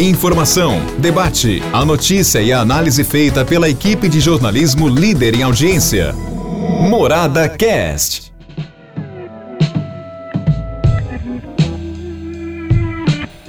[0.00, 6.12] Informação, debate, a notícia e a análise feita pela equipe de jornalismo líder em audiência.
[6.88, 8.32] Morada Cast.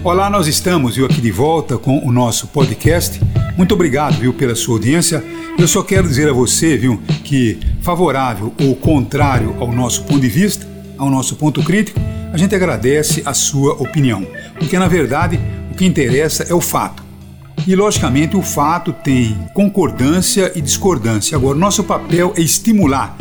[0.03, 3.21] Olá, nós estamos viu, aqui de volta com o nosso podcast.
[3.55, 5.23] Muito obrigado viu, pela sua audiência.
[5.55, 10.29] Eu só quero dizer a você viu, que, favorável ou contrário ao nosso ponto de
[10.29, 10.67] vista,
[10.99, 11.99] ao nosso ponto crítico,
[12.31, 14.27] a gente agradece a sua opinião,
[14.59, 15.39] porque na verdade
[15.71, 17.01] o que interessa é o fato.
[17.65, 21.35] E logicamente o fato tem concordância e discordância.
[21.37, 23.17] Agora, nosso papel é estimular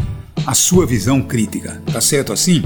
[0.46, 2.62] a sua visão crítica, tá certo assim?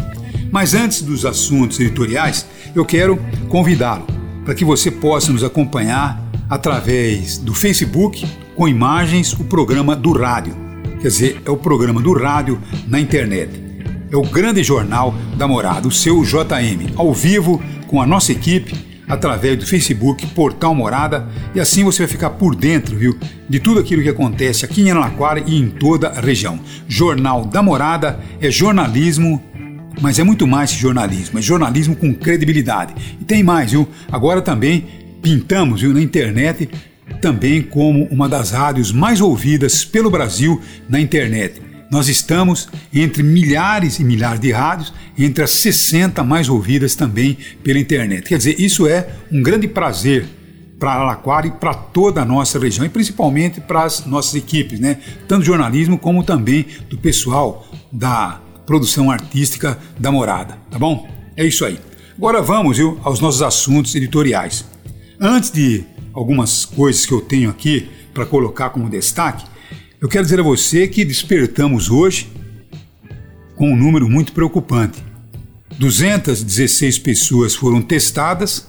[0.50, 3.18] Mas antes dos assuntos editoriais, eu quero
[3.48, 4.06] convidá-lo
[4.44, 10.54] para que você possa nos acompanhar através do Facebook com imagens o programa do rádio.
[11.00, 13.71] Quer dizer, é o programa do rádio na internet
[14.12, 18.74] é o grande jornal da morada, o seu JM, ao vivo com a nossa equipe,
[19.08, 23.80] através do Facebook, Portal Morada, e assim você vai ficar por dentro, viu, de tudo
[23.80, 26.60] aquilo que acontece aqui em Araraquara e em toda a região.
[26.86, 29.42] Jornal da Morada é jornalismo
[30.00, 32.94] mas é muito mais que jornalismo, é jornalismo com credibilidade.
[33.20, 33.86] E tem mais, viu?
[34.10, 34.86] Agora também
[35.20, 36.68] pintamos, viu, na internet
[37.20, 41.71] também como uma das rádios mais ouvidas pelo Brasil na internet.
[41.92, 47.78] Nós estamos entre milhares e milhares de rádios, entre as 60 mais ouvidas também pela
[47.78, 48.26] internet.
[48.26, 50.26] Quer dizer, isso é um grande prazer
[50.78, 55.00] para Araraquara e para toda a nossa região, e principalmente para as nossas equipes, né?
[55.28, 61.06] tanto jornalismo como também do pessoal da produção artística da morada, tá bom?
[61.36, 61.78] É isso aí.
[62.16, 64.64] Agora vamos viu, aos nossos assuntos editoriais.
[65.20, 69.51] Antes de algumas coisas que eu tenho aqui para colocar como destaque,
[70.02, 72.28] eu quero dizer a você que despertamos hoje
[73.54, 75.00] com um número muito preocupante.
[75.78, 78.66] 216 pessoas foram testadas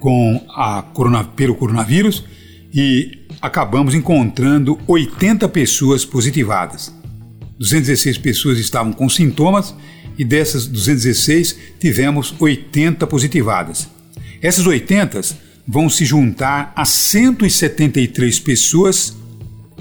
[0.00, 2.24] com a corona, pelo coronavírus
[2.74, 6.92] e acabamos encontrando 80 pessoas positivadas.
[7.60, 9.72] 216 pessoas estavam com sintomas
[10.18, 13.88] e dessas 216 tivemos 80 positivadas.
[14.42, 15.20] Essas 80
[15.68, 19.19] vão se juntar a 173 pessoas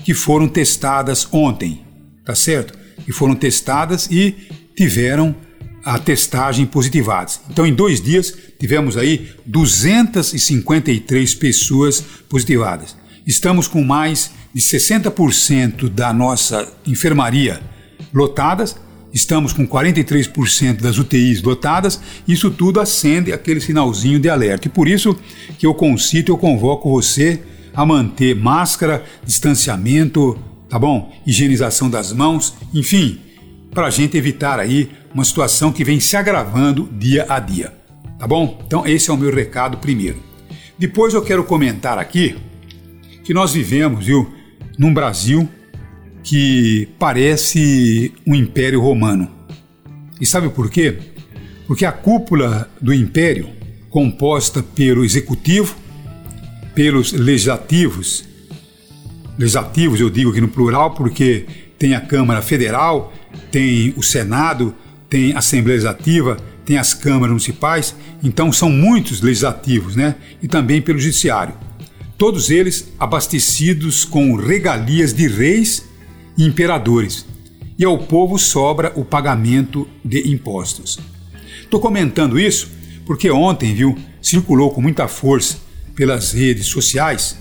[0.03, 1.81] que foram testadas ontem,
[2.25, 2.77] tá certo?
[3.05, 4.35] Que foram testadas e
[4.75, 5.35] tiveram
[5.83, 7.41] a testagem positivadas.
[7.49, 12.95] Então, em dois dias, tivemos aí 253 pessoas positivadas.
[13.25, 17.61] Estamos com mais de 60% da nossa enfermaria
[18.13, 18.75] lotadas,
[19.13, 24.67] estamos com 43% das UTIs lotadas, isso tudo acende aquele sinalzinho de alerta.
[24.67, 25.15] E por isso
[25.57, 27.39] que eu concito, eu convoco você
[27.79, 31.15] a manter máscara, distanciamento, tá bom?
[31.25, 33.21] Higienização das mãos, enfim,
[33.71, 37.73] para a gente evitar aí uma situação que vem se agravando dia a dia,
[38.19, 38.61] tá bom?
[38.67, 40.17] Então esse é o meu recado primeiro.
[40.77, 42.35] Depois eu quero comentar aqui
[43.23, 44.29] que nós vivemos, viu,
[44.77, 45.47] num Brasil
[46.21, 49.31] que parece um império romano.
[50.19, 50.97] E sabe por quê?
[51.65, 53.47] Porque a cúpula do império,
[53.89, 55.77] composta pelo executivo,
[56.73, 58.23] pelos legislativos.
[59.37, 61.45] Legislativos, eu digo aqui no plural, porque
[61.77, 63.13] tem a Câmara Federal,
[63.51, 64.75] tem o Senado,
[65.09, 70.15] tem a Assembleia Legislativa, tem as câmaras municipais, então são muitos legislativos, né?
[70.41, 71.53] E também pelo Judiciário.
[72.17, 75.85] Todos eles abastecidos com regalias de reis
[76.37, 77.25] e imperadores.
[77.77, 80.99] E ao povo sobra o pagamento de impostos.
[81.61, 82.69] Estou comentando isso
[83.05, 85.57] porque ontem, viu, circulou com muita força
[85.99, 87.35] pelas redes sociais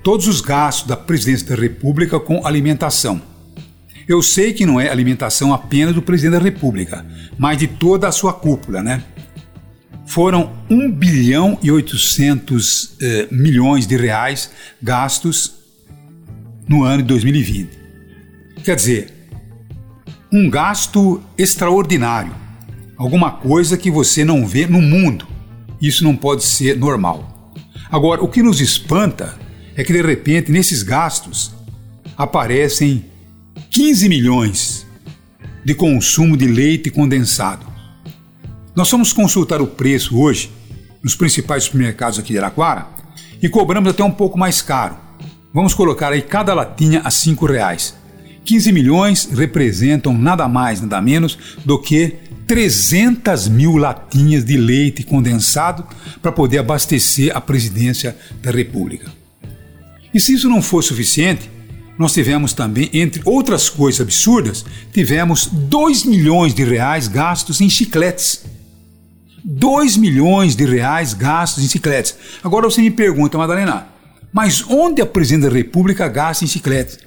[0.00, 3.20] todos os gastos da presidência da República com alimentação.
[4.06, 7.04] Eu sei que não é alimentação apenas do presidente da República,
[7.36, 9.02] mas de toda a sua cúpula, né?
[10.06, 15.54] Foram 1 bilhão e 800 eh, milhões de reais gastos
[16.68, 17.70] no ano de 2020.
[18.62, 19.12] Quer dizer,
[20.32, 22.32] um gasto extraordinário,
[22.96, 25.26] alguma coisa que você não vê no mundo.
[25.82, 27.35] Isso não pode ser normal.
[27.96, 29.38] Agora, o que nos espanta
[29.74, 31.54] é que de repente nesses gastos
[32.14, 33.06] aparecem
[33.70, 34.86] 15 milhões
[35.64, 37.64] de consumo de leite condensado.
[38.74, 40.50] Nós fomos consultar o preço hoje
[41.02, 42.86] nos principais supermercados aqui de Araquara
[43.42, 44.98] e cobramos até um pouco mais caro.
[45.50, 47.94] Vamos colocar aí cada latinha a cinco reais.
[48.44, 52.16] 15 milhões representam nada mais, nada menos do que
[52.46, 55.84] 300 mil latinhas de leite condensado
[56.22, 59.10] para poder abastecer a presidência da República.
[60.14, 61.50] E se isso não for suficiente,
[61.98, 68.44] nós tivemos também, entre outras coisas absurdas, tivemos 2 milhões de reais gastos em chicletes.
[69.44, 72.14] 2 milhões de reais gastos em chicletes.
[72.42, 73.88] Agora você me pergunta, Madalena,
[74.32, 76.98] mas onde a presidente da República gasta em chicletes?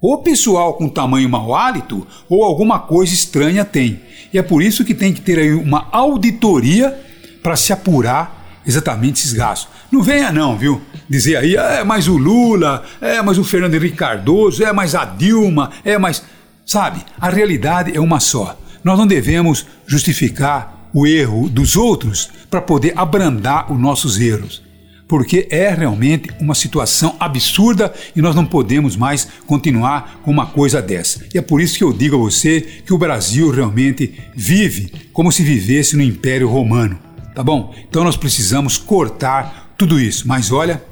[0.00, 4.00] Ou pessoal com tamanho mau hálito, ou alguma coisa estranha tem.
[4.32, 6.96] E é por isso que tem que ter aí uma auditoria
[7.42, 9.68] para se apurar exatamente esses gastos.
[9.90, 10.82] Não venha não, viu?
[11.08, 15.04] Dizer aí, é mais o Lula, é mais o Fernando Henrique Cardoso, é mais a
[15.04, 16.22] Dilma, é mais...
[16.64, 18.58] Sabe, a realidade é uma só.
[18.82, 24.65] Nós não devemos justificar o erro dos outros para poder abrandar os nossos erros
[25.08, 30.82] porque é realmente uma situação absurda e nós não podemos mais continuar com uma coisa
[30.82, 31.24] dessa.
[31.32, 35.30] E é por isso que eu digo a você que o Brasil realmente vive como
[35.30, 36.98] se vivesse no Império Romano,
[37.34, 37.74] tá bom?
[37.88, 40.26] Então nós precisamos cortar tudo isso.
[40.26, 40.82] Mas olha,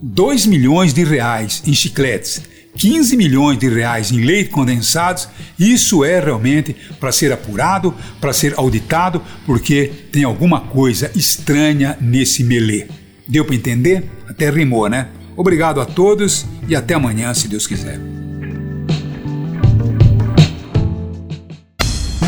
[0.00, 2.42] 2 milhões de reais em chicletes,
[2.76, 5.28] 15 milhões de reais em leite condensados,
[5.58, 12.42] isso é realmente para ser apurado, para ser auditado, porque tem alguma coisa estranha nesse
[12.42, 12.86] melê.
[13.32, 14.04] Deu para entender?
[14.28, 15.08] Até rimou, né?
[15.34, 17.98] Obrigado a todos e até amanhã, se Deus quiser.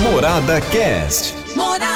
[0.03, 1.35] Morada Cast.
[1.55, 1.94] Morada.